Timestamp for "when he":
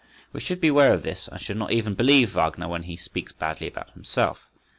2.67-2.95